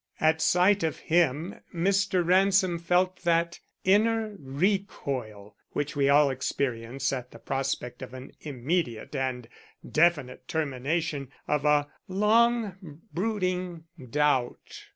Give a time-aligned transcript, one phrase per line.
[0.19, 2.25] At sight of him Mr.
[2.25, 9.15] Ransom felt that inner recoil which we all experience at the prospect of an immediate
[9.15, 9.47] and
[9.87, 14.85] definite termination of a long brooding doubt.